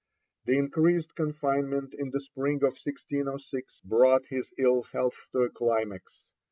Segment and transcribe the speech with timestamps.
[0.45, 6.25] The increased confinement in the spring of 1606 brought his ill health to a climax.